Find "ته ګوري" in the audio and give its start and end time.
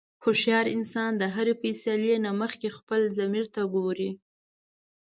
3.55-4.11